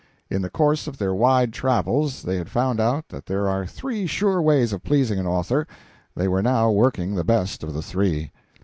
[0.31, 4.07] In the course of their wide travels they had found out that there are three
[4.07, 5.67] sure ways of pleasing an author;
[6.15, 8.31] they were now working the best of the three.